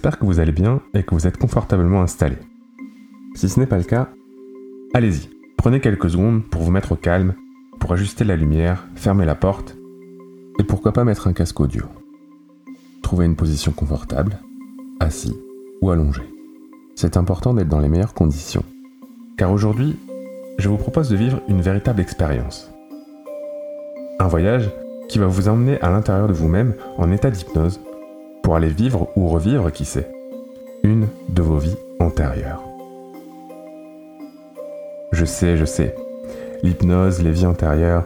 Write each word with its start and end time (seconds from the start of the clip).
J'espère 0.00 0.18
que 0.18 0.24
vous 0.24 0.40
allez 0.40 0.50
bien 0.50 0.80
et 0.94 1.02
que 1.02 1.14
vous 1.14 1.26
êtes 1.26 1.36
confortablement 1.36 2.00
installé. 2.00 2.38
Si 3.34 3.50
ce 3.50 3.60
n'est 3.60 3.66
pas 3.66 3.76
le 3.76 3.84
cas, 3.84 4.08
allez-y, 4.94 5.28
prenez 5.58 5.78
quelques 5.78 6.08
secondes 6.08 6.42
pour 6.42 6.62
vous 6.62 6.70
mettre 6.70 6.92
au 6.92 6.96
calme, 6.96 7.34
pour 7.78 7.92
ajuster 7.92 8.24
la 8.24 8.34
lumière, 8.34 8.86
fermer 8.94 9.26
la 9.26 9.34
porte 9.34 9.76
et 10.58 10.64
pourquoi 10.64 10.94
pas 10.94 11.04
mettre 11.04 11.28
un 11.28 11.34
casque 11.34 11.60
audio. 11.60 11.84
Trouvez 13.02 13.26
une 13.26 13.36
position 13.36 13.72
confortable, 13.72 14.38
assis 15.00 15.36
ou 15.82 15.90
allongé. 15.90 16.22
C'est 16.94 17.18
important 17.18 17.52
d'être 17.52 17.68
dans 17.68 17.80
les 17.80 17.90
meilleures 17.90 18.14
conditions. 18.14 18.64
Car 19.36 19.52
aujourd'hui, 19.52 19.98
je 20.56 20.70
vous 20.70 20.78
propose 20.78 21.10
de 21.10 21.16
vivre 21.16 21.42
une 21.46 21.60
véritable 21.60 22.00
expérience. 22.00 22.72
Un 24.18 24.28
voyage 24.28 24.70
qui 25.10 25.18
va 25.18 25.26
vous 25.26 25.50
emmener 25.50 25.78
à 25.82 25.90
l'intérieur 25.90 26.26
de 26.26 26.32
vous-même 26.32 26.72
en 26.96 27.12
état 27.12 27.30
d'hypnose 27.30 27.82
pour 28.50 28.56
aller 28.56 28.66
vivre 28.66 29.06
ou 29.14 29.28
revivre, 29.28 29.70
qui 29.70 29.84
sait, 29.84 30.10
une 30.82 31.06
de 31.28 31.40
vos 31.40 31.58
vies 31.58 31.76
antérieures. 32.00 32.60
Je 35.12 35.24
sais, 35.24 35.56
je 35.56 35.64
sais, 35.64 35.94
l'hypnose, 36.64 37.22
les 37.22 37.30
vies 37.30 37.46
antérieures, 37.46 38.02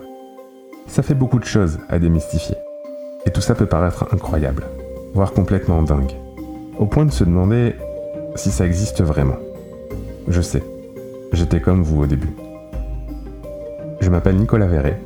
ça 0.86 1.02
fait 1.02 1.14
beaucoup 1.14 1.38
de 1.38 1.46
choses 1.46 1.78
à 1.88 1.98
démystifier. 1.98 2.56
Et 3.24 3.30
tout 3.30 3.40
ça 3.40 3.54
peut 3.54 3.64
paraître 3.64 4.06
incroyable, 4.12 4.64
voire 5.14 5.32
complètement 5.32 5.82
dingue, 5.82 6.12
au 6.78 6.84
point 6.84 7.06
de 7.06 7.10
se 7.10 7.24
demander 7.24 7.74
si 8.34 8.50
ça 8.50 8.66
existe 8.66 9.02
vraiment. 9.02 9.38
Je 10.28 10.42
sais, 10.42 10.62
j'étais 11.32 11.62
comme 11.62 11.82
vous 11.82 12.02
au 12.02 12.06
début. 12.06 12.36
Je 13.98 14.10
m'appelle 14.10 14.36
Nicolas 14.36 14.66
Verret, 14.66 15.00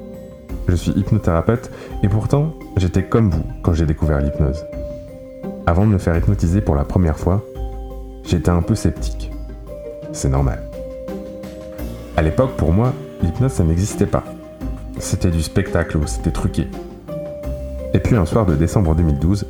je 0.66 0.74
suis 0.74 0.90
hypnothérapeute 0.96 1.70
et 2.02 2.08
pourtant 2.08 2.54
j'étais 2.76 3.04
comme 3.04 3.30
vous 3.30 3.44
quand 3.62 3.74
j'ai 3.74 3.86
découvert 3.86 4.18
l'hypnose. 4.18 4.64
Avant 5.68 5.84
de 5.84 5.92
me 5.92 5.98
faire 5.98 6.16
hypnotiser 6.16 6.62
pour 6.62 6.76
la 6.76 6.84
première 6.84 7.18
fois, 7.18 7.44
j'étais 8.24 8.48
un 8.48 8.62
peu 8.62 8.74
sceptique. 8.74 9.30
C'est 10.12 10.30
normal. 10.30 10.62
À 12.16 12.22
l'époque, 12.22 12.56
pour 12.56 12.72
moi, 12.72 12.94
l'hypnose, 13.20 13.52
ça 13.52 13.64
n'existait 13.64 14.06
pas. 14.06 14.24
C'était 14.98 15.30
du 15.30 15.42
spectacle 15.42 15.98
ou 15.98 16.06
c'était 16.06 16.30
truqué. 16.30 16.68
Et 17.92 17.98
puis 17.98 18.16
un 18.16 18.24
soir 18.24 18.46
de 18.46 18.54
décembre 18.54 18.94
2012, 18.94 19.44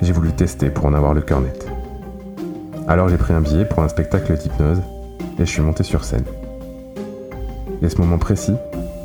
j'ai 0.00 0.12
voulu 0.14 0.32
tester 0.32 0.70
pour 0.70 0.86
en 0.86 0.94
avoir 0.94 1.12
le 1.12 1.20
cœur 1.20 1.42
net. 1.42 1.66
Alors 2.88 3.10
j'ai 3.10 3.18
pris 3.18 3.34
un 3.34 3.42
billet 3.42 3.66
pour 3.66 3.82
un 3.82 3.88
spectacle 3.88 4.38
d'hypnose 4.38 4.80
et 5.38 5.44
je 5.44 5.50
suis 5.50 5.60
monté 5.60 5.82
sur 5.82 6.02
scène. 6.02 6.24
Et 7.82 7.90
ce 7.90 7.98
moment 7.98 8.16
précis 8.16 8.54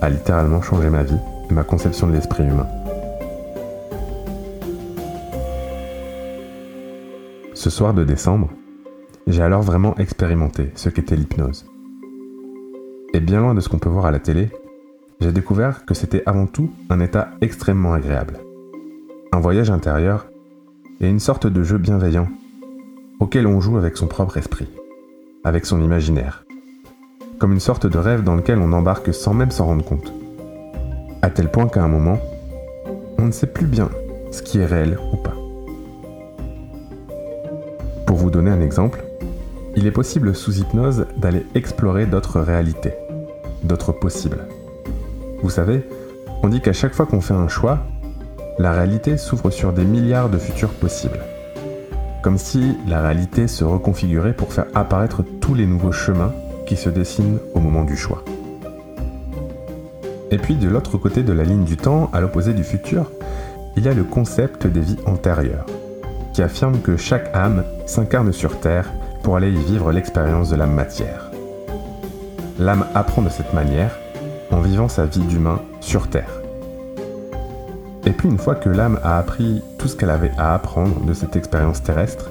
a 0.02 0.10
littéralement 0.10 0.62
changé 0.62 0.90
ma 0.90 1.04
vie 1.04 1.20
et 1.52 1.54
ma 1.54 1.64
conception 1.66 2.08
de 2.08 2.14
l'esprit 2.14 2.46
humain. 2.46 2.68
Ce 7.64 7.70
soir 7.70 7.94
de 7.94 8.04
décembre, 8.04 8.50
j'ai 9.26 9.42
alors 9.42 9.62
vraiment 9.62 9.96
expérimenté 9.96 10.72
ce 10.76 10.90
qu'était 10.90 11.16
l'hypnose. 11.16 11.66
Et 13.14 13.22
bien 13.22 13.40
loin 13.40 13.56
de 13.56 13.62
ce 13.62 13.70
qu'on 13.70 13.80
peut 13.80 13.88
voir 13.88 14.06
à 14.06 14.12
la 14.12 14.20
télé, 14.20 14.50
j'ai 15.22 15.32
découvert 15.32 15.86
que 15.86 15.94
c'était 15.94 16.24
avant 16.26 16.46
tout 16.46 16.72
un 16.90 17.00
état 17.00 17.30
extrêmement 17.40 17.94
agréable. 17.94 18.40
Un 19.32 19.40
voyage 19.40 19.72
intérieur 19.72 20.28
et 21.00 21.08
une 21.08 21.22
sorte 21.22 21.48
de 21.48 21.64
jeu 21.64 21.78
bienveillant 21.78 22.28
auquel 23.22 23.48
on 23.48 23.62
joue 23.62 23.78
avec 23.78 23.96
son 23.96 24.08
propre 24.08 24.36
esprit, 24.36 24.68
avec 25.46 25.66
son 25.66 25.82
imaginaire, 25.82 26.44
comme 27.40 27.54
une 27.54 27.62
sorte 27.62 27.88
de 27.88 27.98
rêve 27.98 28.26
dans 28.26 28.36
lequel 28.36 28.60
on 28.60 28.74
embarque 28.74 29.14
sans 29.14 29.34
même 29.34 29.52
s'en 29.52 29.68
rendre 29.68 29.86
compte. 29.86 30.12
À 31.22 31.30
tel 31.30 31.50
point 31.50 31.70
qu'à 31.70 31.82
un 31.82 31.88
moment, 31.88 32.20
on 33.18 33.28
ne 33.28 33.32
sait 33.32 33.48
plus 33.48 33.68
bien 33.68 33.90
ce 34.32 34.42
qui 34.42 34.58
est 34.58 34.66
réel 34.66 35.00
ou 35.14 35.16
pas. 35.16 35.43
Donner 38.34 38.50
un 38.50 38.62
exemple, 38.62 39.04
il 39.76 39.86
est 39.86 39.92
possible 39.92 40.34
sous 40.34 40.58
hypnose 40.58 41.06
d'aller 41.18 41.46
explorer 41.54 42.08
d'autres 42.08 42.40
réalités, 42.40 42.94
d'autres 43.62 43.92
possibles. 43.92 44.48
Vous 45.44 45.52
savez, 45.52 45.88
on 46.42 46.48
dit 46.48 46.60
qu'à 46.60 46.74
chaque 46.74 46.96
fois 46.96 47.06
qu'on 47.06 47.22
fait 47.22 47.36
un 47.36 47.48
choix, 47.48 47.86
la 48.58 48.72
réalité 48.72 49.18
s'ouvre 49.18 49.52
sur 49.52 49.72
des 49.72 49.86
milliards 49.86 50.32
de 50.32 50.40
futurs 50.40 50.72
possibles. 50.72 51.20
Comme 52.24 52.40
si 52.40 52.76
la 52.88 53.04
réalité 53.04 53.48
se 53.48 53.64
reconfigurait 53.64 54.34
pour 54.34 54.52
faire 54.52 54.66
apparaître 54.74 55.22
tous 55.40 55.54
les 55.54 55.68
nouveaux 55.68 55.92
chemins 55.92 56.34
qui 56.66 56.76
se 56.76 56.90
dessinent 56.90 57.38
au 57.54 57.60
moment 57.60 57.84
du 57.84 57.96
choix. 57.96 58.24
Et 60.32 60.40
puis 60.40 60.56
de 60.56 60.70
l'autre 60.70 60.98
côté 60.98 61.22
de 61.22 61.34
la 61.34 61.44
ligne 61.44 61.66
du 61.66 61.78
temps, 61.78 62.10
à 62.14 62.20
l'opposé 62.20 62.56
du 62.56 62.64
futur, 62.64 63.12
il 63.78 63.84
y 63.84 63.90
a 63.90 63.94
le 63.94 64.04
concept 64.04 64.66
des 64.66 64.82
vies 64.82 64.98
antérieures 65.06 65.68
qui 66.34 66.42
affirme 66.42 66.80
que 66.80 66.98
chaque 66.98 67.30
âme 67.36 67.64
s'incarne 67.86 68.34
sur 68.34 68.60
Terre 68.60 68.92
pour 69.22 69.38
aller 69.38 69.52
y 69.52 69.64
vivre 69.64 69.92
l'expérience 69.92 70.50
de 70.50 70.56
la 70.56 70.66
matière. 70.66 71.32
L'âme 72.60 72.86
apprend 72.94 73.22
de 73.22 73.30
cette 73.30 73.54
manière 73.54 73.98
en 74.52 74.60
vivant 74.60 74.88
sa 74.88 75.06
vie 75.06 75.22
d'humain 75.22 75.60
sur 75.80 76.10
Terre. 76.10 76.42
Et 78.06 78.12
puis 78.12 78.28
une 78.28 78.38
fois 78.38 78.56
que 78.56 78.70
l'âme 78.70 79.00
a 79.04 79.18
appris 79.18 79.64
tout 79.78 79.88
ce 79.88 79.96
qu'elle 79.96 80.10
avait 80.10 80.32
à 80.38 80.54
apprendre 80.54 81.00
de 81.06 81.14
cette 81.14 81.36
expérience 81.36 81.82
terrestre, 81.84 82.30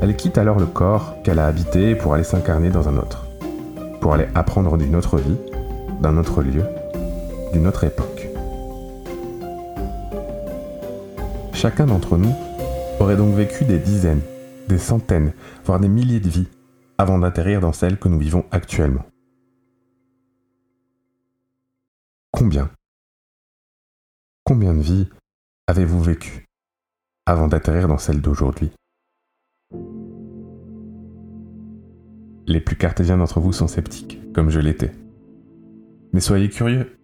elle 0.00 0.14
quitte 0.16 0.38
alors 0.38 0.58
le 0.58 0.66
corps 0.66 1.16
qu'elle 1.24 1.38
a 1.38 1.46
habité 1.46 1.94
pour 1.94 2.14
aller 2.14 2.24
s'incarner 2.24 2.70
dans 2.70 2.88
un 2.88 2.96
autre, 2.96 3.26
pour 4.00 4.14
aller 4.14 4.28
apprendre 4.34 4.76
d'une 4.76 4.94
autre 4.94 5.18
vie, 5.18 5.36
d'un 6.00 6.16
autre 6.16 6.42
lieu, 6.42 6.64
d'une 7.52 7.66
autre 7.66 7.84
époque. 7.84 8.28
Chacun 11.52 11.86
d'entre 11.86 12.16
nous 12.16 12.34
donc 13.12 13.34
vécu 13.34 13.64
des 13.64 13.78
dizaines, 13.78 14.22
des 14.68 14.78
centaines, 14.78 15.34
voire 15.64 15.78
des 15.78 15.88
milliers 15.88 16.20
de 16.20 16.28
vies 16.28 16.48
avant 16.96 17.18
d'atterrir 17.18 17.60
dans 17.60 17.72
celle 17.72 17.98
que 17.98 18.08
nous 18.08 18.18
vivons 18.18 18.46
actuellement. 18.50 19.04
Combien? 22.32 22.70
Combien 24.44 24.74
de 24.74 24.80
vies 24.80 25.08
avez-vous 25.66 26.02
vécu 26.02 26.46
avant 27.26 27.46
d'atterrir 27.46 27.88
dans 27.88 27.98
celle 27.98 28.20
d'aujourd'hui? 28.22 28.70
Les 32.46 32.60
plus 32.60 32.76
cartésiens 32.76 33.18
d'entre 33.18 33.40
vous 33.40 33.52
sont 33.52 33.68
sceptiques, 33.68 34.20
comme 34.32 34.50
je 34.50 34.60
l'étais. 34.60 34.92
Mais 36.12 36.20
soyez 36.20 36.48
curieux. 36.48 36.98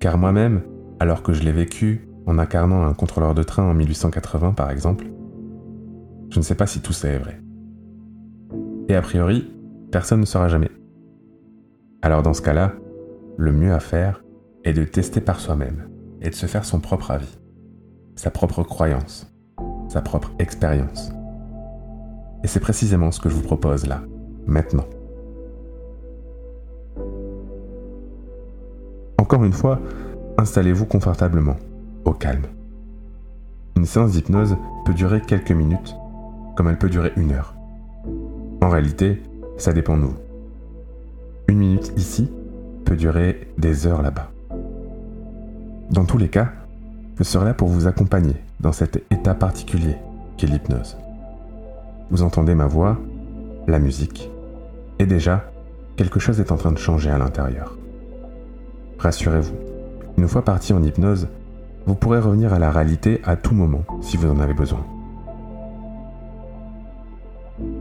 Car 0.00 0.18
moi-même, 0.18 0.62
alors 1.00 1.22
que 1.22 1.32
je 1.32 1.42
l'ai 1.42 1.52
vécu, 1.52 2.07
en 2.28 2.38
incarnant 2.38 2.84
un 2.84 2.92
contrôleur 2.92 3.34
de 3.34 3.42
train 3.42 3.64
en 3.64 3.72
1880 3.72 4.52
par 4.52 4.70
exemple, 4.70 5.06
je 6.30 6.38
ne 6.38 6.44
sais 6.44 6.54
pas 6.54 6.66
si 6.66 6.80
tout 6.80 6.92
ça 6.92 7.08
est 7.08 7.18
vrai. 7.18 7.40
Et 8.90 8.94
a 8.94 9.00
priori, 9.00 9.50
personne 9.90 10.20
ne 10.20 10.26
saura 10.26 10.48
jamais. 10.48 10.70
Alors 12.02 12.22
dans 12.22 12.34
ce 12.34 12.42
cas-là, 12.42 12.74
le 13.38 13.50
mieux 13.52 13.72
à 13.72 13.80
faire 13.80 14.22
est 14.64 14.74
de 14.74 14.84
tester 14.84 15.22
par 15.22 15.40
soi-même 15.40 15.88
et 16.20 16.28
de 16.28 16.34
se 16.34 16.44
faire 16.44 16.66
son 16.66 16.80
propre 16.80 17.12
avis, 17.12 17.38
sa 18.14 18.30
propre 18.30 18.62
croyance, 18.62 19.32
sa 19.88 20.02
propre 20.02 20.32
expérience. 20.38 21.10
Et 22.44 22.46
c'est 22.46 22.60
précisément 22.60 23.10
ce 23.10 23.20
que 23.20 23.30
je 23.30 23.36
vous 23.36 23.42
propose 23.42 23.86
là, 23.86 24.02
maintenant. 24.46 24.84
Encore 29.16 29.44
une 29.44 29.52
fois, 29.52 29.80
installez-vous 30.36 30.84
confortablement 30.84 31.56
au 32.04 32.12
calme. 32.12 32.46
Une 33.76 33.86
séance 33.86 34.12
d'hypnose 34.12 34.56
peut 34.84 34.94
durer 34.94 35.20
quelques 35.20 35.52
minutes, 35.52 35.94
comme 36.56 36.68
elle 36.68 36.78
peut 36.78 36.88
durer 36.88 37.12
une 37.16 37.32
heure. 37.32 37.54
En 38.60 38.68
réalité, 38.68 39.22
ça 39.56 39.72
dépend 39.72 39.96
de 39.96 40.02
vous. 40.02 40.16
Une 41.48 41.58
minute 41.58 41.92
ici 41.96 42.30
peut 42.84 42.96
durer 42.96 43.48
des 43.58 43.86
heures 43.86 44.02
là-bas. 44.02 44.30
Dans 45.90 46.04
tous 46.04 46.18
les 46.18 46.28
cas, 46.28 46.52
je 47.18 47.24
serai 47.24 47.46
là 47.46 47.54
pour 47.54 47.68
vous 47.68 47.86
accompagner 47.86 48.36
dans 48.60 48.72
cet 48.72 49.02
état 49.10 49.34
particulier 49.34 49.96
qu'est 50.36 50.46
l'hypnose. 50.46 50.96
Vous 52.10 52.22
entendez 52.22 52.54
ma 52.54 52.66
voix, 52.66 52.98
la 53.66 53.78
musique, 53.78 54.30
et 54.98 55.06
déjà, 55.06 55.50
quelque 55.96 56.20
chose 56.20 56.40
est 56.40 56.52
en 56.52 56.56
train 56.56 56.72
de 56.72 56.78
changer 56.78 57.10
à 57.10 57.18
l'intérieur. 57.18 57.76
Rassurez-vous, 58.98 59.54
une 60.16 60.28
fois 60.28 60.44
parti 60.44 60.72
en 60.72 60.82
hypnose, 60.82 61.28
vous 61.86 61.94
pourrez 61.94 62.18
revenir 62.18 62.52
à 62.52 62.58
la 62.58 62.70
réalité 62.70 63.20
à 63.24 63.36
tout 63.36 63.54
moment 63.54 63.84
si 64.00 64.16
vous 64.16 64.30
en 64.30 64.40
avez 64.40 64.54
besoin. 64.54 64.84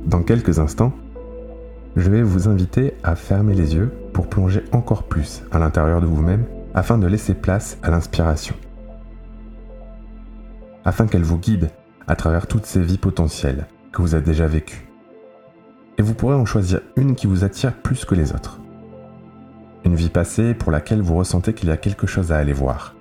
Dans 0.05 0.23
quelques 0.23 0.59
instants, 0.59 0.93
je 1.95 2.09
vais 2.09 2.21
vous 2.21 2.47
inviter 2.47 2.93
à 3.03 3.15
fermer 3.15 3.53
les 3.53 3.75
yeux 3.75 3.91
pour 4.13 4.27
plonger 4.27 4.63
encore 4.71 5.03
plus 5.03 5.43
à 5.51 5.59
l'intérieur 5.59 5.99
de 5.99 6.05
vous-même 6.05 6.45
afin 6.73 6.97
de 6.97 7.07
laisser 7.07 7.33
place 7.33 7.77
à 7.83 7.89
l'inspiration. 7.89 8.55
Afin 10.85 11.07
qu'elle 11.07 11.23
vous 11.23 11.39
guide 11.39 11.69
à 12.07 12.15
travers 12.15 12.47
toutes 12.47 12.65
ces 12.65 12.81
vies 12.81 12.97
potentielles 12.97 13.65
que 13.91 14.01
vous 14.01 14.15
avez 14.15 14.23
déjà 14.23 14.47
vécues. 14.47 14.87
Et 15.97 16.01
vous 16.01 16.13
pourrez 16.13 16.35
en 16.35 16.45
choisir 16.45 16.81
une 16.95 17.15
qui 17.15 17.27
vous 17.27 17.43
attire 17.43 17.73
plus 17.73 18.05
que 18.05 18.15
les 18.15 18.31
autres. 18.31 18.59
Une 19.83 19.95
vie 19.95 20.09
passée 20.09 20.53
pour 20.53 20.71
laquelle 20.71 21.01
vous 21.01 21.15
ressentez 21.15 21.53
qu'il 21.53 21.69
y 21.69 21.71
a 21.71 21.77
quelque 21.77 22.07
chose 22.07 22.31
à 22.31 22.37
aller 22.37 22.53
voir, 22.53 22.93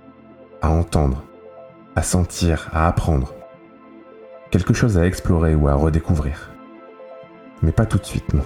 à 0.62 0.70
entendre, 0.70 1.22
à 1.94 2.02
sentir, 2.02 2.68
à 2.72 2.88
apprendre. 2.88 3.32
quelque 4.50 4.74
chose 4.74 4.96
à 4.96 5.06
explorer 5.06 5.54
ou 5.54 5.68
à 5.68 5.74
redécouvrir. 5.74 6.50
Mais 7.62 7.72
pas 7.72 7.86
tout 7.86 7.98
de 7.98 8.04
suite, 8.04 8.32
non. 8.32 8.44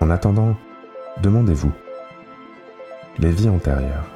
En 0.00 0.10
attendant, 0.10 0.56
demandez-vous, 1.22 1.72
les 3.18 3.30
vies 3.30 3.50
antérieures, 3.50 4.10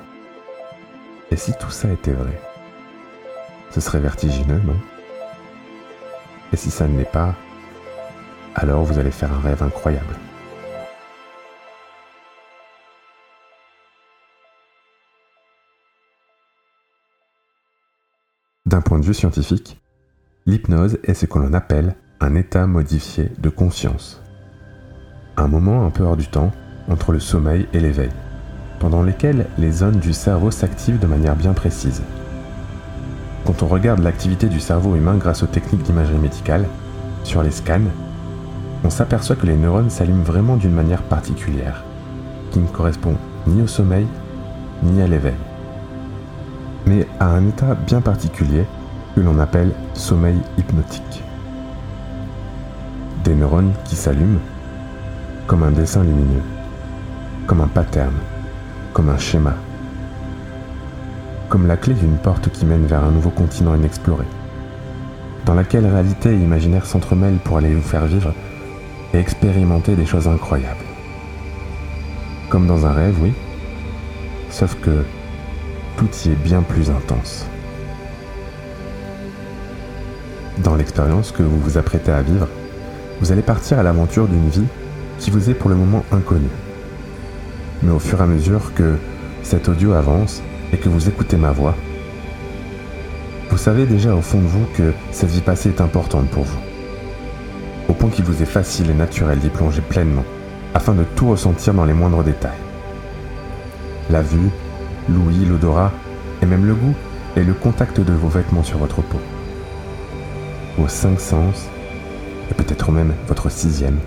et 1.30 1.36
si 1.36 1.52
tout 1.54 1.70
ça 1.70 1.88
était 1.90 2.12
vrai 2.12 2.40
Ce 3.70 3.80
serait 3.80 4.00
vertigineux, 4.00 4.60
non? 4.64 4.76
Et 6.52 6.56
si 6.56 6.70
ça 6.70 6.86
ne 6.86 6.96
l'est 6.96 7.04
pas, 7.10 7.34
alors 8.54 8.84
vous 8.84 8.98
allez 8.98 9.10
faire 9.10 9.32
un 9.32 9.40
rêve 9.40 9.62
incroyable. 9.62 10.16
D'un 18.76 18.82
point 18.82 18.98
de 18.98 19.06
vue 19.06 19.14
scientifique, 19.14 19.80
l'hypnose 20.44 20.98
est 21.02 21.14
ce 21.14 21.24
que 21.24 21.38
l'on 21.38 21.54
appelle 21.54 21.94
un 22.20 22.34
état 22.34 22.66
modifié 22.66 23.32
de 23.38 23.48
conscience. 23.48 24.20
Un 25.38 25.48
moment 25.48 25.86
un 25.86 25.90
peu 25.90 26.02
hors 26.02 26.18
du 26.18 26.26
temps 26.26 26.52
entre 26.90 27.12
le 27.12 27.18
sommeil 27.18 27.66
et 27.72 27.80
l'éveil, 27.80 28.10
pendant 28.78 29.02
lesquels 29.02 29.46
les 29.56 29.72
zones 29.72 29.98
du 29.98 30.12
cerveau 30.12 30.50
s'activent 30.50 30.98
de 30.98 31.06
manière 31.06 31.36
bien 31.36 31.54
précise. 31.54 32.02
Quand 33.46 33.62
on 33.62 33.66
regarde 33.66 34.02
l'activité 34.02 34.46
du 34.46 34.60
cerveau 34.60 34.94
humain 34.94 35.16
grâce 35.16 35.42
aux 35.42 35.46
techniques 35.46 35.84
d'imagerie 35.84 36.18
médicale, 36.18 36.66
sur 37.24 37.42
les 37.42 37.52
scans, 37.52 37.80
on 38.84 38.90
s'aperçoit 38.90 39.36
que 39.36 39.46
les 39.46 39.56
neurones 39.56 39.88
s'allument 39.88 40.22
vraiment 40.22 40.58
d'une 40.58 40.74
manière 40.74 41.04
particulière, 41.04 41.82
qui 42.50 42.58
ne 42.58 42.68
correspond 42.68 43.16
ni 43.46 43.62
au 43.62 43.66
sommeil 43.66 44.06
ni 44.82 45.00
à 45.00 45.06
l'éveil 45.06 45.32
mais 46.86 47.06
à 47.20 47.26
un 47.26 47.46
état 47.48 47.74
bien 47.74 48.00
particulier 48.00 48.64
que 49.14 49.20
l'on 49.20 49.38
appelle 49.38 49.72
sommeil 49.94 50.38
hypnotique. 50.56 51.22
Des 53.24 53.34
neurones 53.34 53.72
qui 53.84 53.96
s'allument 53.96 54.40
comme 55.46 55.62
un 55.62 55.70
dessin 55.70 56.02
lumineux, 56.02 56.42
comme 57.46 57.60
un 57.60 57.68
pattern, 57.68 58.14
comme 58.92 59.10
un 59.10 59.18
schéma, 59.18 59.54
comme 61.48 61.66
la 61.66 61.76
clé 61.76 61.94
d'une 61.94 62.18
porte 62.18 62.50
qui 62.50 62.66
mène 62.66 62.86
vers 62.86 63.04
un 63.04 63.10
nouveau 63.10 63.30
continent 63.30 63.74
inexploré, 63.74 64.24
dans 65.44 65.54
laquelle 65.54 65.86
réalité 65.86 66.30
et 66.30 66.36
imaginaire 66.38 66.86
s'entremêlent 66.86 67.38
pour 67.44 67.58
aller 67.58 67.74
vous 67.74 67.82
faire 67.82 68.06
vivre 68.06 68.34
et 69.14 69.18
expérimenter 69.18 69.94
des 69.94 70.06
choses 70.06 70.28
incroyables. 70.28 70.84
Comme 72.48 72.66
dans 72.66 72.86
un 72.86 72.92
rêve, 72.92 73.16
oui, 73.22 73.32
sauf 74.50 74.76
que 74.80 75.04
tout 75.96 76.08
y 76.24 76.30
est 76.30 76.36
bien 76.36 76.62
plus 76.62 76.90
intense. 76.90 77.46
Dans 80.58 80.76
l'expérience 80.76 81.32
que 81.32 81.42
vous 81.42 81.58
vous 81.58 81.78
apprêtez 81.78 82.12
à 82.12 82.22
vivre, 82.22 82.48
vous 83.20 83.32
allez 83.32 83.42
partir 83.42 83.78
à 83.78 83.82
l'aventure 83.82 84.28
d'une 84.28 84.48
vie 84.48 84.66
qui 85.18 85.30
vous 85.30 85.48
est 85.48 85.54
pour 85.54 85.70
le 85.70 85.76
moment 85.76 86.04
inconnue. 86.12 86.48
Mais 87.82 87.92
au 87.92 87.98
fur 87.98 88.20
et 88.20 88.24
à 88.24 88.26
mesure 88.26 88.74
que 88.74 88.96
cet 89.42 89.68
audio 89.68 89.92
avance 89.92 90.42
et 90.72 90.76
que 90.76 90.88
vous 90.88 91.08
écoutez 91.08 91.36
ma 91.36 91.52
voix, 91.52 91.74
vous 93.50 93.58
savez 93.58 93.86
déjà 93.86 94.14
au 94.14 94.20
fond 94.20 94.40
de 94.40 94.46
vous 94.46 94.66
que 94.76 94.92
cette 95.12 95.30
vie 95.30 95.40
passée 95.40 95.70
est 95.70 95.80
importante 95.80 96.28
pour 96.28 96.44
vous. 96.44 96.60
Au 97.88 97.94
point 97.94 98.10
qu'il 98.10 98.24
vous 98.24 98.42
est 98.42 98.46
facile 98.46 98.90
et 98.90 98.94
naturel 98.94 99.38
d'y 99.38 99.48
plonger 99.48 99.80
pleinement, 99.80 100.24
afin 100.74 100.92
de 100.92 101.04
tout 101.14 101.30
ressentir 101.30 101.72
dans 101.72 101.84
les 101.84 101.94
moindres 101.94 102.22
détails. 102.22 102.50
La 104.10 104.20
vue, 104.20 104.50
l'ouïe, 105.08 105.44
l'odorat, 105.44 105.92
et 106.42 106.46
même 106.46 106.66
le 106.66 106.74
goût 106.74 106.94
et 107.36 107.44
le 107.44 107.52
contact 107.52 108.00
de 108.00 108.12
vos 108.12 108.28
vêtements 108.28 108.62
sur 108.62 108.78
votre 108.78 109.02
peau. 109.02 109.20
Vos 110.78 110.88
cinq 110.88 111.20
sens, 111.20 111.66
et 112.50 112.54
peut-être 112.54 112.90
même 112.92 113.12
votre 113.28 113.50
sixième, 113.50 113.98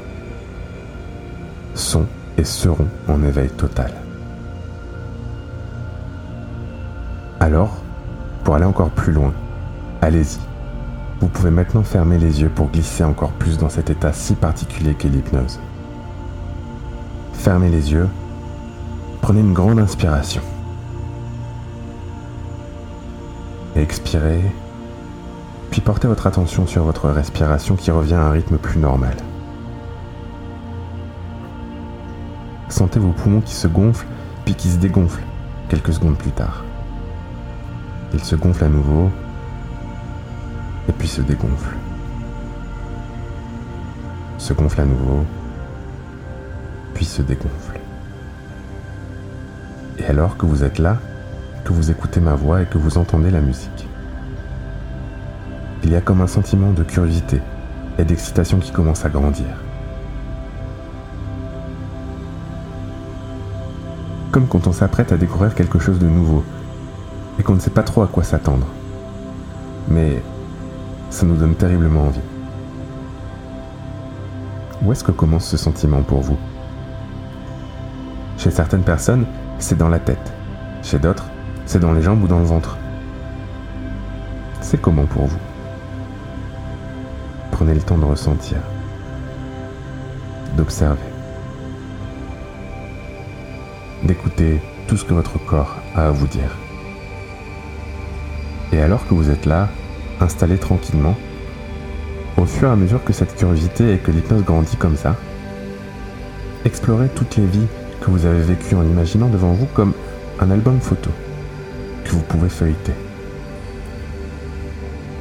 sont 1.76 2.06
et 2.38 2.44
seront 2.44 2.88
en 3.08 3.24
éveil 3.24 3.50
total. 3.50 3.94
Alors, 7.40 7.78
pour 8.44 8.56
aller 8.56 8.66
encore 8.66 8.90
plus 8.90 9.14
loin, 9.14 9.34
allez-y. 10.02 10.40
Vous 11.22 11.28
pouvez 11.28 11.52
maintenant 11.52 11.84
fermer 11.84 12.18
les 12.18 12.42
yeux 12.42 12.50
pour 12.50 12.70
glisser 12.70 13.04
encore 13.04 13.32
plus 13.32 13.58
dans 13.58 13.70
cet 13.70 13.90
état 13.90 14.14
si 14.14 14.36
particulier 14.36 14.94
qu'est 14.94 15.10
l'hypnose. 15.10 15.60
Fermez 17.34 17.70
les 17.70 17.92
yeux, 17.92 18.08
prenez 19.22 19.42
une 19.42 19.54
grande 19.54 19.80
inspiration. 19.80 20.42
Expirez, 23.76 24.44
puis 25.72 25.82
portez 25.82 26.08
votre 26.08 26.28
attention 26.28 26.66
sur 26.66 26.84
votre 26.84 27.10
respiration 27.10 27.76
qui 27.76 27.92
revient 27.92 28.16
à 28.16 28.24
un 28.24 28.32
rythme 28.32 28.58
plus 28.58 28.80
normal. 28.80 29.16
Sentez 32.70 33.00
vos 33.00 33.12
poumons 33.12 33.42
qui 33.42 33.54
se 33.54 33.68
gonflent 33.68 34.08
puis 34.46 34.56
qui 34.56 34.70
se 34.70 34.78
dégonflent 34.78 35.24
quelques 35.70 35.94
secondes 35.94 36.18
plus 36.18 36.32
tard. 36.32 36.64
Ils 38.14 38.24
se 38.24 38.36
gonflent 38.36 38.64
à 38.64 38.70
nouveau 38.70 39.10
et 40.88 40.92
puis 40.92 41.08
se 41.08 41.22
dégonflent. 41.22 41.76
Se 44.38 44.54
gonflent 44.54 44.82
à 44.82 44.86
nouveau 44.86 45.26
puis 46.94 47.06
se 47.06 47.22
dégonflent. 47.22 47.80
Et 50.00 50.06
alors 50.06 50.38
que 50.38 50.46
vous 50.46 50.64
êtes 50.64 50.80
là, 50.80 50.98
que 51.64 51.74
vous 51.74 51.92
écoutez 51.92 52.20
ma 52.20 52.36
voix 52.36 52.62
et 52.62 52.66
que 52.66 52.78
vous 52.78 52.98
entendez 52.98 53.32
la 53.32 53.42
musique. 53.42 53.88
Il 55.84 55.92
y 55.92 55.96
a 55.96 56.02
comme 56.02 56.22
un 56.22 56.28
sentiment 56.28 56.72
de 56.72 56.84
curiosité 56.84 57.42
et 57.98 58.04
d'excitation 58.04 58.60
qui 58.60 58.72
commence 58.72 59.06
à 59.06 59.10
grandir. 59.10 59.48
Comme 64.32 64.48
quand 64.48 64.68
on 64.68 64.72
s'apprête 64.72 65.12
à 65.12 65.18
découvrir 65.18 65.56
quelque 65.56 65.80
chose 65.80 66.00
de 66.00 66.08
nouveau 66.08 66.44
et 67.40 67.44
qu'on 67.44 67.56
ne 67.56 67.60
sait 67.60 67.70
pas 67.70 67.84
trop 67.84 68.04
à 68.04 68.08
quoi 68.08 68.24
s'attendre. 68.24 68.68
Mais 69.88 70.22
ça 71.10 71.26
nous 71.26 71.36
donne 71.36 71.56
terriblement 71.56 72.08
envie. 72.08 72.20
Où 74.84 74.92
est-ce 74.92 75.04
que 75.04 75.12
commence 75.12 75.46
ce 75.46 75.58
sentiment 75.58 76.04
pour 76.04 76.22
vous? 76.22 76.38
Chez 78.38 78.52
certaines 78.52 78.84
personnes, 78.84 79.26
c'est 79.58 79.78
dans 79.78 79.90
la 79.90 80.00
tête. 80.00 80.32
Chez 80.84 81.00
d'autres, 81.00 81.29
c'est 81.70 81.78
dans 81.78 81.94
les 81.94 82.02
jambes 82.02 82.24
ou 82.24 82.28
dans 82.28 82.40
le 82.40 82.46
ventre? 82.46 82.80
C'est 84.60 84.82
comment 84.82 85.06
pour 85.06 85.28
vous? 85.28 85.38
Prenez 87.52 87.76
le 87.76 87.82
temps 87.82 88.00
de 88.00 88.06
ressentir, 88.06 88.58
d'observer, 90.58 90.98
d'écouter 94.02 94.60
tout 94.88 94.98
ce 94.98 95.06
que 95.06 95.14
votre 95.14 95.38
corps 95.46 95.76
a 95.96 96.08
à 96.08 96.10
vous 96.10 96.26
dire. 96.26 96.50
Et 98.72 98.82
alors 98.82 99.08
que 99.08 99.14
vous 99.14 99.30
êtes 99.30 99.46
là, 99.46 99.70
installé 100.20 100.58
tranquillement, 100.58 101.16
au 102.38 102.46
fur 102.46 102.70
et 102.70 102.72
à 102.72 102.76
mesure 102.76 103.04
que 103.04 103.14
cette 103.14 103.36
curiosité 103.36 103.94
et 103.94 104.00
que 104.00 104.10
l'hypnose 104.10 104.44
grandit 104.44 104.78
comme 104.78 104.98
ça, 104.98 105.16
explorez 106.66 107.10
toutes 107.10 107.36
les 107.36 107.46
vies 107.46 107.68
que 108.02 108.10
vous 108.10 108.26
avez 108.26 108.42
vécues 108.42 108.74
en 108.74 108.84
imaginant 108.84 109.30
devant 109.30 109.52
vous 109.52 109.68
comme 109.68 109.94
un 110.40 110.50
album 110.50 110.80
photo 110.82 111.12
vous 112.14 112.22
pouvez 112.22 112.50
feuilleter. 112.50 112.94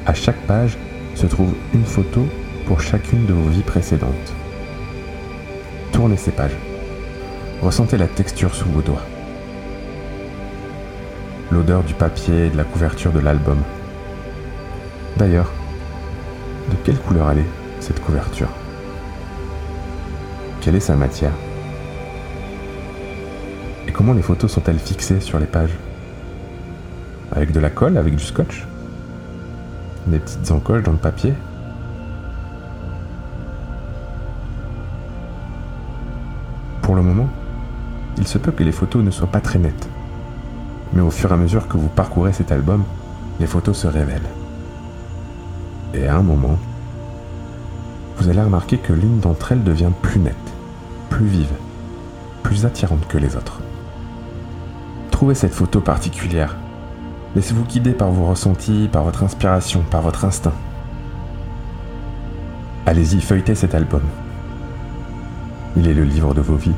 À 0.06 0.14
chaque 0.14 0.40
page 0.46 0.78
se 1.14 1.26
trouve 1.26 1.54
une 1.74 1.84
photo 1.84 2.26
pour 2.66 2.80
chacune 2.80 3.26
de 3.26 3.32
vos 3.32 3.50
vies 3.50 3.62
précédentes. 3.62 4.32
Tournez 5.92 6.16
ces 6.16 6.30
pages. 6.30 6.56
Ressentez 7.60 7.96
la 7.96 8.06
texture 8.06 8.54
sous 8.54 8.68
vos 8.68 8.82
doigts. 8.82 9.02
L'odeur 11.50 11.82
du 11.82 11.94
papier 11.94 12.46
et 12.46 12.50
de 12.50 12.56
la 12.56 12.64
couverture 12.64 13.10
de 13.10 13.20
l'album. 13.20 13.58
D'ailleurs, 15.16 15.50
de 16.70 16.76
quelle 16.84 16.98
couleur 16.98 17.30
elle 17.30 17.38
est, 17.38 17.50
cette 17.80 18.00
couverture? 18.00 18.48
Quelle 20.60 20.76
est 20.76 20.80
sa 20.80 20.94
matière? 20.94 21.32
Et 23.86 23.92
comment 23.92 24.12
les 24.12 24.22
photos 24.22 24.52
sont-elles 24.52 24.78
fixées 24.78 25.20
sur 25.20 25.38
les 25.38 25.46
pages? 25.46 25.76
Avec 27.38 27.52
de 27.52 27.60
la 27.60 27.70
colle, 27.70 27.96
avec 27.96 28.16
du 28.16 28.24
scotch 28.24 28.66
Des 30.08 30.18
petites 30.18 30.50
encoches 30.50 30.82
dans 30.82 30.90
le 30.90 30.98
papier 30.98 31.34
Pour 36.82 36.96
le 36.96 37.02
moment, 37.02 37.28
il 38.16 38.26
se 38.26 38.38
peut 38.38 38.50
que 38.50 38.64
les 38.64 38.72
photos 38.72 39.04
ne 39.04 39.12
soient 39.12 39.30
pas 39.30 39.40
très 39.40 39.60
nettes. 39.60 39.88
Mais 40.94 41.00
au 41.00 41.10
fur 41.10 41.30
et 41.30 41.34
à 41.34 41.36
mesure 41.36 41.68
que 41.68 41.76
vous 41.76 41.88
parcourez 41.88 42.32
cet 42.32 42.50
album, 42.50 42.82
les 43.38 43.46
photos 43.46 43.76
se 43.76 43.86
révèlent. 43.86 44.30
Et 45.94 46.08
à 46.08 46.16
un 46.16 46.22
moment, 46.22 46.58
vous 48.16 48.28
allez 48.28 48.42
remarquer 48.42 48.78
que 48.78 48.92
l'une 48.92 49.20
d'entre 49.20 49.52
elles 49.52 49.62
devient 49.62 49.92
plus 50.02 50.18
nette, 50.18 50.34
plus 51.08 51.26
vive, 51.26 51.52
plus 52.42 52.66
attirante 52.66 53.06
que 53.06 53.18
les 53.18 53.36
autres. 53.36 53.60
Trouvez 55.12 55.36
cette 55.36 55.54
photo 55.54 55.80
particulière 55.80 56.56
Laissez-vous 57.36 57.64
guider 57.64 57.92
par 57.92 58.10
vos 58.10 58.26
ressentis, 58.26 58.88
par 58.90 59.04
votre 59.04 59.22
inspiration, 59.22 59.82
par 59.90 60.02
votre 60.02 60.24
instinct. 60.24 60.54
Allez-y, 62.86 63.20
feuilletez 63.20 63.54
cet 63.54 63.74
album. 63.74 64.02
Il 65.76 65.86
est 65.86 65.94
le 65.94 66.04
livre 66.04 66.32
de 66.34 66.40
vos 66.40 66.56
vies. 66.56 66.72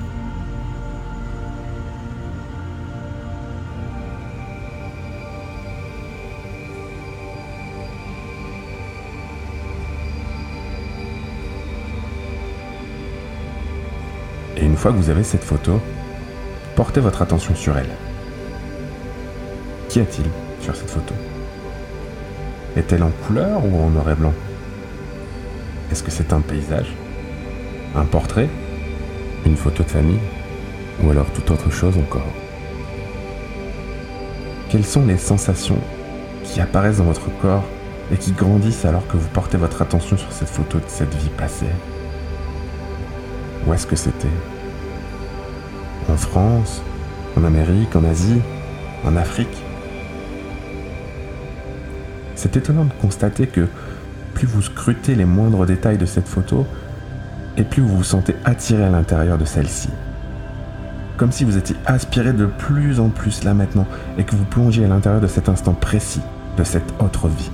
Et 14.57 14.65
une 14.65 14.77
fois 14.77 14.91
que 14.91 14.97
vous 14.97 15.11
avez 15.11 15.23
cette 15.23 15.45
photo, 15.45 15.81
portez 16.75 17.01
votre 17.01 17.23
attention 17.23 17.55
sur 17.55 17.79
elle. 17.79 18.10
Qu'y 19.91 19.99
a-t-il 19.99 20.27
sur 20.63 20.77
cette 20.77 20.89
photo? 20.89 21.15
Est-elle 22.77 23.03
en 23.03 23.11
couleur 23.27 23.61
ou 23.67 23.83
en 23.83 23.91
noir 23.91 24.09
et 24.09 24.15
blanc? 24.15 24.33
Est-ce 25.91 26.05
que 26.05 26.13
c'est 26.13 26.33
un 26.33 26.41
paysage? 26.41 26.95
Un 27.97 28.05
portrait? 28.05 28.49
Une 29.45 29.57
photo 29.57 29.83
de 29.83 29.89
famille? 29.89 30.21
Ou 31.03 31.11
alors 31.11 31.27
toute 31.35 31.51
autre 31.51 31.73
chose 31.73 31.99
encore? 31.99 32.29
Quelles 34.69 34.87
sont 34.87 35.05
les 35.07 35.19
sensations 35.19 35.81
qui 36.45 36.61
apparaissent 36.61 36.99
dans 36.99 37.05
votre 37.05 37.29
corps 37.43 37.65
et 38.13 38.17
qui 38.17 38.31
grandissent 38.31 38.85
alors 38.85 39.09
que 39.09 39.17
vous 39.17 39.29
portez 39.31 39.57
votre 39.57 39.83
attention 39.83 40.17
sur 40.17 40.31
cette 40.31 40.51
photo 40.51 40.79
de 40.79 40.85
cette 40.87 41.17
vie 41.17 41.31
passée? 41.31 41.67
Où 43.67 43.75
est-ce 43.75 43.89
que 43.89 43.97
c'était? 43.97 44.29
En 46.09 46.17
France? 46.17 46.81
En 47.37 47.43
Amérique? 47.43 47.97
En 47.97 48.05
Asie? 48.05 48.41
En 49.05 49.17
Afrique? 49.17 49.60
C'est 52.41 52.57
étonnant 52.57 52.87
de 52.87 52.93
constater 53.03 53.47
que 53.47 53.69
plus 54.33 54.47
vous 54.47 54.63
scrutez 54.63 55.15
les 55.15 55.27
moindres 55.27 55.67
détails 55.67 55.99
de 55.99 56.07
cette 56.07 56.27
photo, 56.27 56.67
et 57.59 57.65
plus 57.65 57.83
vous 57.83 57.99
vous 57.99 58.03
sentez 58.03 58.35
attiré 58.47 58.83
à 58.83 58.89
l'intérieur 58.89 59.37
de 59.37 59.45
celle-ci. 59.45 59.91
Comme 61.19 61.33
si 61.33 61.45
vous 61.45 61.59
étiez 61.59 61.77
aspiré 61.85 62.33
de 62.33 62.47
plus 62.47 62.99
en 62.99 63.11
plus 63.11 63.45
là 63.45 63.53
maintenant 63.53 63.87
et 64.17 64.25
que 64.25 64.35
vous 64.35 64.47
plongiez 64.47 64.87
à 64.87 64.89
l'intérieur 64.89 65.21
de 65.21 65.27
cet 65.27 65.51
instant 65.51 65.75
précis, 65.75 66.23
de 66.57 66.65
cette 66.65 66.95
autre 66.99 67.29
vie. 67.29 67.51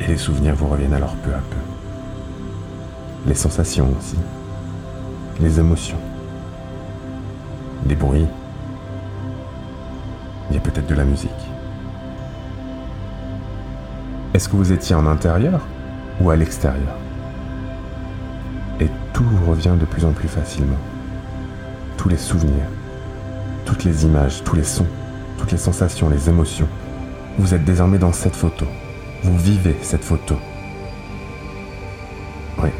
Et 0.00 0.08
les 0.08 0.16
souvenirs 0.16 0.56
vous 0.56 0.66
reviennent 0.66 0.94
alors 0.94 1.14
peu 1.14 1.30
à 1.30 1.38
peu. 1.38 3.28
Les 3.28 3.36
sensations 3.36 3.86
aussi. 3.96 4.16
Les 5.40 5.60
émotions. 5.60 6.00
Des 7.86 7.94
bruits. 7.94 8.26
Il 10.50 10.56
y 10.56 10.58
a 10.58 10.60
peut-être 10.60 10.88
de 10.88 10.94
la 10.96 11.04
musique. 11.04 11.30
Est-ce 14.34 14.48
que 14.48 14.56
vous 14.56 14.72
étiez 14.72 14.94
en 14.94 15.06
intérieur 15.06 15.66
ou 16.20 16.30
à 16.30 16.36
l'extérieur? 16.36 16.96
Et 18.80 18.88
tout 19.12 19.24
revient 19.46 19.74
de 19.80 19.86
plus 19.86 20.04
en 20.04 20.12
plus 20.12 20.28
facilement. 20.28 20.76
Tous 21.96 22.08
les 22.08 22.18
souvenirs, 22.18 22.68
toutes 23.64 23.84
les 23.84 24.04
images, 24.04 24.44
tous 24.44 24.54
les 24.54 24.64
sons, 24.64 24.86
toutes 25.38 25.52
les 25.52 25.58
sensations, 25.58 26.10
les 26.10 26.28
émotions. 26.28 26.68
Vous 27.38 27.54
êtes 27.54 27.64
désormais 27.64 27.98
dans 27.98 28.12
cette 28.12 28.36
photo. 28.36 28.66
Vous 29.22 29.36
vivez 29.38 29.76
cette 29.82 30.04
photo. 30.04 30.36
Oui. 32.62 32.70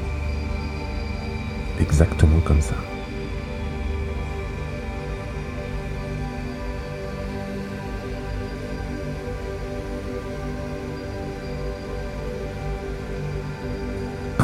Exactement 1.81 2.40
comme 2.45 2.61
ça. 2.61 2.75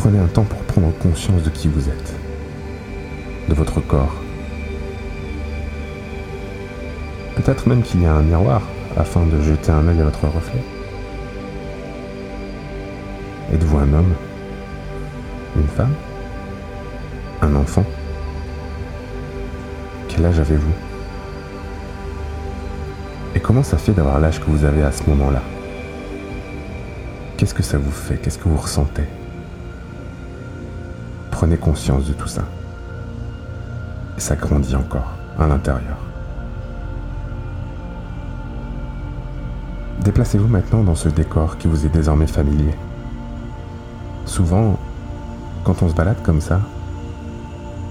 Prenez 0.04 0.18
un 0.18 0.26
temps 0.26 0.44
pour 0.44 0.58
prendre 0.64 0.92
conscience 0.98 1.42
de 1.44 1.48
qui 1.48 1.66
vous 1.66 1.88
êtes, 1.88 2.14
de 3.48 3.54
votre 3.54 3.80
corps. 3.80 4.14
Peut-être 7.36 7.66
même 7.66 7.80
qu'il 7.80 8.02
y 8.02 8.04
a 8.04 8.12
un 8.12 8.20
miroir 8.20 8.60
afin 8.98 9.24
de 9.24 9.40
jeter 9.40 9.72
un 9.72 9.88
œil 9.88 10.02
à 10.02 10.04
votre 10.04 10.26
reflet. 10.26 10.62
Êtes-vous 13.54 13.78
un 13.78 13.90
homme? 13.94 14.12
Une 15.56 15.68
femme? 15.68 15.94
Un 17.40 17.54
enfant? 17.56 17.86
Quel 20.10 20.26
âge 20.26 20.38
avez-vous? 20.38 20.74
Et 23.34 23.40
comment 23.40 23.62
ça 23.62 23.78
fait 23.78 23.92
d'avoir 23.92 24.20
l'âge 24.20 24.38
que 24.38 24.50
vous 24.50 24.66
avez 24.66 24.82
à 24.82 24.92
ce 24.92 25.08
moment-là? 25.08 25.40
Qu'est-ce 27.38 27.54
que 27.54 27.62
ça 27.62 27.78
vous 27.78 27.90
fait? 27.90 28.16
Qu'est-ce 28.16 28.36
que 28.36 28.50
vous 28.50 28.58
ressentez? 28.58 29.04
Prenez 31.44 31.58
conscience 31.58 32.06
de 32.06 32.14
tout 32.14 32.26
ça. 32.26 32.40
Et 34.16 34.20
ça 34.22 34.34
grandit 34.34 34.74
encore 34.76 35.12
à 35.38 35.46
l'intérieur. 35.46 35.98
Déplacez-vous 40.00 40.48
maintenant 40.48 40.82
dans 40.82 40.94
ce 40.94 41.10
décor 41.10 41.58
qui 41.58 41.68
vous 41.68 41.84
est 41.84 41.90
désormais 41.90 42.26
familier. 42.26 42.74
Souvent, 44.24 44.78
quand 45.64 45.82
on 45.82 45.90
se 45.90 45.94
balade 45.94 46.22
comme 46.22 46.40
ça, 46.40 46.60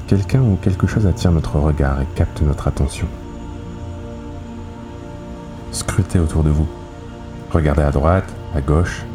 quelqu'un 0.08 0.42
ou 0.42 0.58
quelque 0.60 0.88
chose 0.88 1.06
attire 1.06 1.32
notre 1.32 1.60
regard 1.60 2.02
et 2.02 2.08
capte 2.16 2.42
notre 2.42 2.68
attention. 2.68 3.08
Scrutez 5.72 6.18
autour 6.18 6.44
de 6.44 6.50
vous. 6.50 6.68
Regardez 7.52 7.84
à 7.84 7.92
droite, 7.92 8.34
à 8.56 8.62
gauche. 8.62 9.06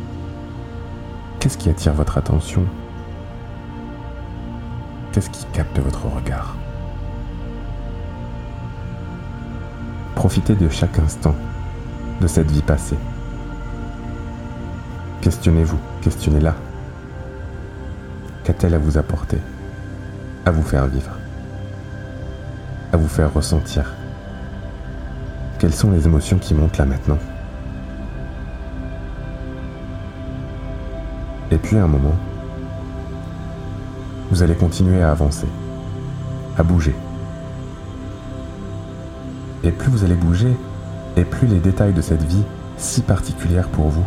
Qu'est-ce 1.40 1.58
qui 1.58 1.68
attire 1.68 1.94
votre 1.94 2.18
attention? 2.18 2.62
Qu'est-ce 5.12 5.30
qui 5.30 5.44
capte 5.46 5.78
votre 5.78 6.06
regard? 6.06 6.54
Profitez 10.14 10.54
de 10.54 10.68
chaque 10.68 10.98
instant 10.98 11.34
de 12.20 12.26
cette 12.26 12.50
vie 12.50 12.62
passée. 12.62 12.98
Questionnez-vous, 15.20 15.78
questionnez-la. 16.02 16.54
Qu'a-t-elle 18.44 18.74
à 18.74 18.78
vous 18.78 18.98
apporter? 18.98 19.38
À 20.44 20.50
vous 20.50 20.62
faire 20.62 20.86
vivre? 20.86 21.12
À 22.92 22.96
vous 22.96 23.08
faire 23.08 23.32
ressentir? 23.32 23.94
Quelles 25.58 25.74
sont 25.74 25.90
les 25.90 26.06
émotions 26.06 26.38
qui 26.38 26.54
montent 26.54 26.78
là 26.78 26.86
maintenant? 26.86 27.18
Et 31.50 31.58
puis 31.58 31.76
à 31.76 31.84
un 31.84 31.88
moment, 31.88 32.14
vous 34.30 34.42
allez 34.42 34.54
continuer 34.54 35.02
à 35.02 35.10
avancer, 35.10 35.46
à 36.56 36.62
bouger. 36.62 36.94
Et 39.64 39.70
plus 39.70 39.90
vous 39.90 40.04
allez 40.04 40.14
bouger, 40.14 40.54
et 41.16 41.24
plus 41.24 41.46
les 41.46 41.58
détails 41.58 41.92
de 41.92 42.02
cette 42.02 42.22
vie, 42.22 42.44
si 42.76 43.00
particulière 43.00 43.68
pour 43.68 43.88
vous, 43.88 44.04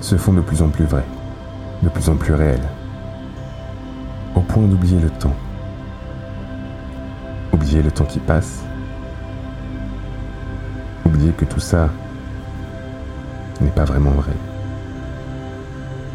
se 0.00 0.16
font 0.16 0.32
de 0.32 0.40
plus 0.40 0.62
en 0.62 0.68
plus 0.68 0.84
vrais, 0.84 1.04
de 1.82 1.88
plus 1.88 2.08
en 2.08 2.16
plus 2.16 2.32
réels, 2.32 2.68
au 4.34 4.40
point 4.40 4.64
d'oublier 4.64 5.00
le 5.00 5.10
temps. 5.10 5.34
Oublier 7.52 7.82
le 7.82 7.90
temps 7.90 8.04
qui 8.04 8.18
passe, 8.18 8.62
oublier 11.04 11.32
que 11.32 11.44
tout 11.44 11.60
ça 11.60 11.88
n'est 13.60 13.70
pas 13.70 13.84
vraiment 13.84 14.10
vrai. 14.10 14.32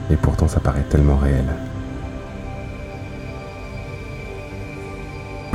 Et 0.10 0.16
pourtant 0.16 0.48
ça 0.48 0.60
paraît 0.60 0.86
tellement 0.90 1.18
réel. 1.18 1.46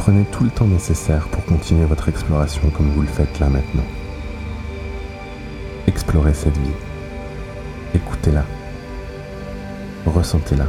Prenez 0.08 0.24
tout 0.32 0.44
le 0.44 0.48
temps 0.48 0.66
nécessaire 0.66 1.28
pour 1.28 1.44
continuer 1.44 1.84
votre 1.84 2.08
exploration 2.08 2.70
comme 2.70 2.88
vous 2.92 3.02
le 3.02 3.08
faites 3.08 3.38
là 3.40 3.50
maintenant. 3.50 3.84
Explorez 5.86 6.32
cette 6.32 6.56
vie. 6.56 6.72
Écoutez-la. 7.94 8.42
Ressentez-la. 10.06 10.64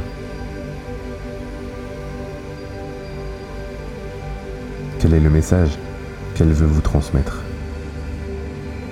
Quel 4.98 5.14
est 5.14 5.20
le 5.20 5.30
message 5.30 5.70
qu'elle 6.34 6.52
veut 6.52 6.66
vous 6.66 6.82
transmettre? 6.82 7.40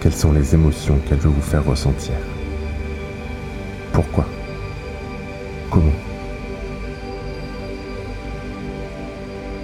Quelles 0.01 0.17
sont 0.17 0.33
les 0.33 0.55
émotions 0.55 0.99
qu'elle 1.07 1.19
veut 1.19 1.29
vous 1.29 1.43
faire 1.43 1.67
ressentir? 1.67 2.15
Pourquoi? 3.93 4.25
Comment? 5.71 6.08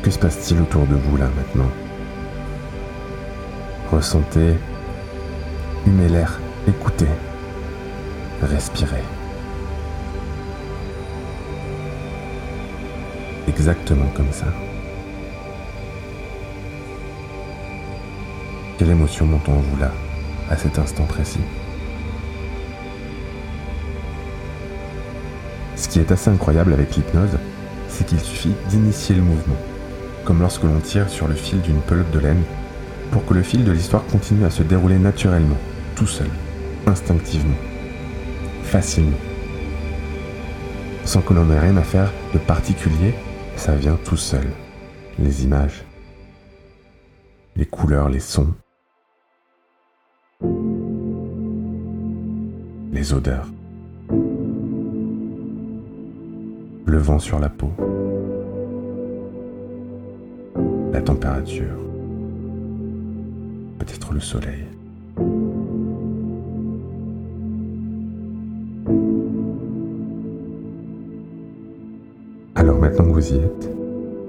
Que 0.04 0.10
se 0.10 0.18
passe-t-il 0.18 0.60
autour 0.60 0.86
de 0.86 0.96
vous 0.96 1.16
là 1.16 1.30
maintenant? 1.34 1.70
Ressentez, 3.90 4.52
humez 5.86 6.08
l'air, 6.10 6.38
écoutez, 6.68 7.08
respirez. 8.42 9.02
Exactement 13.48 14.08
comme 14.14 14.30
ça. 14.30 14.44
Quelle 18.76 18.90
émotion 18.90 19.24
monte 19.24 19.48
en 19.48 19.54
vous 19.54 19.78
là, 19.78 19.90
à 20.50 20.56
cet 20.58 20.78
instant 20.78 21.04
précis? 21.04 21.40
Ce 25.76 25.88
qui 25.88 25.98
est 25.98 26.12
assez 26.12 26.28
incroyable 26.28 26.74
avec 26.74 26.94
l'hypnose, 26.94 27.38
c'est 27.88 28.04
qu'il 28.06 28.20
suffit 28.20 28.54
d'initier 28.68 29.14
le 29.14 29.22
mouvement, 29.22 29.56
comme 30.24 30.40
lorsque 30.40 30.62
l'on 30.62 30.80
tire 30.80 31.08
sur 31.08 31.28
le 31.28 31.34
fil 31.34 31.60
d'une 31.60 31.80
pelote 31.80 32.10
de 32.10 32.18
laine, 32.18 32.42
pour 33.10 33.24
que 33.26 33.34
le 33.34 33.42
fil 33.42 33.64
de 33.64 33.72
l'histoire 33.72 34.04
continue 34.06 34.44
à 34.44 34.50
se 34.50 34.62
dérouler 34.62 34.98
naturellement, 34.98 35.58
tout 35.94 36.06
seul, 36.06 36.28
instinctivement, 36.86 37.56
facilement. 38.62 39.16
Sans 41.04 41.20
que 41.20 41.34
l'on 41.34 41.50
ait 41.50 41.60
rien 41.60 41.76
à 41.76 41.82
faire 41.82 42.10
de 42.32 42.38
particulier, 42.38 43.14
ça 43.56 43.74
vient 43.74 43.98
tout 44.04 44.16
seul. 44.16 44.46
Les 45.18 45.44
images, 45.44 45.84
les 47.56 47.66
couleurs, 47.66 48.08
les 48.08 48.20
sons, 48.20 48.54
les 52.92 53.12
odeurs. 53.12 53.48
Le 56.86 56.98
vent 56.98 57.18
sur 57.18 57.38
la 57.38 57.48
peau. 57.48 57.72
La 60.94 61.02
température. 61.02 61.74
Peut-être 63.80 64.14
le 64.14 64.20
soleil. 64.20 64.64
Alors 72.54 72.78
maintenant 72.78 73.06
que 73.06 73.10
vous 73.10 73.32
y 73.32 73.38
êtes, 73.38 73.68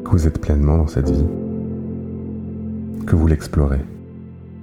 que 0.03 0.09
vous 0.09 0.25
êtes 0.25 0.41
pleinement 0.41 0.77
dans 0.77 0.87
cette 0.87 1.07
vie, 1.07 1.27
que 3.05 3.15
vous 3.15 3.27
l'explorez, 3.27 3.81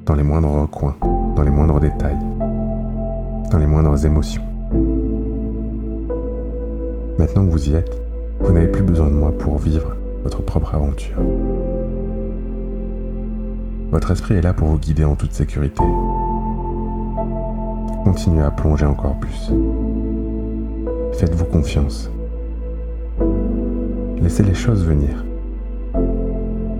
dans 0.05 0.17
les 0.17 0.25
moindres 0.25 0.61
recoins, 0.61 0.97
dans 1.37 1.43
les 1.43 1.51
moindres 1.51 1.79
détails, 1.79 2.19
dans 3.53 3.59
les 3.59 3.67
moindres 3.67 4.05
émotions. 4.05 4.43
Maintenant 7.17 7.47
que 7.47 7.53
vous 7.53 7.71
y 7.71 7.77
êtes, 7.77 7.97
vous 8.41 8.53
n'avez 8.53 8.67
plus 8.67 8.83
besoin 8.83 9.07
de 9.07 9.15
moi 9.15 9.31
pour 9.39 9.59
vivre 9.59 9.95
votre 10.25 10.43
propre 10.43 10.75
aventure. 10.75 11.17
Votre 13.93 14.13
esprit 14.13 14.37
est 14.37 14.41
là 14.41 14.55
pour 14.55 14.69
vous 14.69 14.79
guider 14.79 15.05
en 15.05 15.17
toute 15.17 15.35
sécurité. 15.35 15.83
Continuez 18.05 18.43
à 18.43 18.51
plonger 18.51 18.87
encore 18.87 19.21
plus. 19.21 19.53
Faites-vous 21.19 21.45
confiance. 21.45 22.11
Laissez 24.23 24.45
les 24.45 24.55
choses 24.55 24.87
venir. 24.87 25.23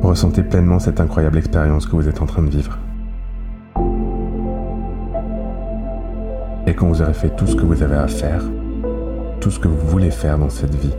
Ressentez 0.01 0.43
pleinement 0.43 0.79
cette 0.79 1.01
incroyable 1.01 1.37
expérience 1.37 1.85
que 1.85 1.97
vous 1.97 2.09
êtes 2.09 2.23
en 2.23 2.27
train 2.27 2.45
de 2.45 2.49
vivre. 2.49 2.79
Et 6.67 6.73
quand 6.73 6.87
vous 6.87 7.03
aurez 7.03 7.13
fait 7.13 7.37
tout 7.37 7.47
ce 7.47 7.57
que 7.57 7.67
vous 7.67 7.83
avez 7.83 7.97
à 7.97 8.09
faire, 8.09 8.43
tout 9.39 9.51
ce 9.51 9.61
que 9.61 9.69
vous 9.69 9.87
voulez 9.87 10.11
faire 10.11 10.39
dans 10.39 10.49
cette 10.49 10.75
vie, 10.75 10.95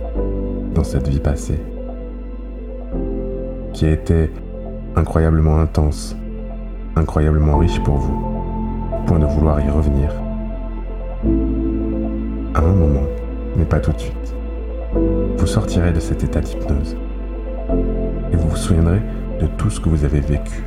dans 0.76 0.84
cette 0.84 1.08
vie 1.08 1.20
passée, 1.20 1.60
qui 3.74 3.88
a 3.88 3.92
été 3.92 4.30
incroyablement 4.96 5.60
intense, 5.60 6.16
incroyablement 6.96 7.58
riche 7.58 7.82
pour 7.84 7.96
vous, 7.96 8.22
au 8.94 9.06
point 9.06 9.20
de 9.20 9.26
vouloir 9.26 9.60
y 9.60 9.70
revenir. 9.70 10.12
À 12.54 12.60
un 12.60 12.74
moment, 12.74 13.08
mais 13.56 13.66
pas 13.66 13.80
tout 13.80 13.92
de 13.92 14.00
suite, 14.00 14.36
vous 15.38 15.48
sortirez 15.48 15.92
de 15.92 16.00
cet 16.00 16.24
état 16.24 16.42
d'hypnose 16.42 16.96
et 18.32 18.36
vous 18.36 18.50
vous 18.50 18.56
souviendrez 18.56 19.02
de 19.42 19.48
tout 19.58 19.70
ce 19.70 19.80
que 19.80 19.90
vous 19.90 20.06
avez 20.06 20.20
vécu. 20.20 20.64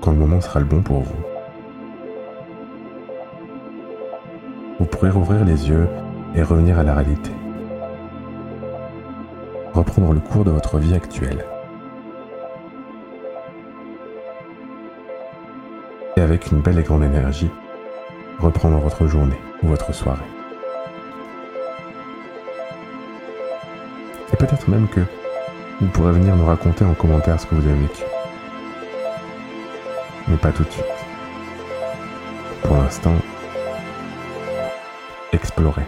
Quand 0.00 0.12
le 0.12 0.16
moment 0.16 0.40
sera 0.40 0.60
le 0.60 0.66
bon 0.66 0.80
pour 0.80 1.00
vous, 1.00 1.22
vous 4.78 4.86
pourrez 4.86 5.10
rouvrir 5.10 5.44
les 5.44 5.68
yeux 5.68 5.86
et 6.34 6.42
revenir 6.42 6.78
à 6.78 6.82
la 6.82 6.94
réalité. 6.94 7.30
Le 10.08 10.18
cours 10.18 10.44
de 10.44 10.50
votre 10.50 10.78
vie 10.78 10.94
actuelle. 10.94 11.44
Et 16.16 16.20
avec 16.20 16.50
une 16.50 16.60
belle 16.60 16.80
et 16.80 16.82
grande 16.82 17.04
énergie, 17.04 17.50
reprendre 18.40 18.78
votre 18.78 19.06
journée 19.06 19.38
ou 19.62 19.68
votre 19.68 19.94
soirée. 19.94 20.24
Et 24.32 24.36
peut-être 24.36 24.68
même 24.68 24.88
que 24.88 25.00
vous 25.80 25.86
pourrez 25.88 26.12
venir 26.12 26.34
nous 26.34 26.46
raconter 26.46 26.84
en 26.84 26.94
commentaire 26.94 27.38
ce 27.38 27.46
que 27.46 27.54
vous 27.54 27.66
avez 27.68 27.78
vécu. 27.78 28.02
Mais 30.26 30.36
pas 30.38 30.50
tout 30.50 30.64
de 30.64 30.70
suite. 30.70 30.84
Pour 32.62 32.76
l'instant, 32.78 33.14
explorer. 35.32 35.84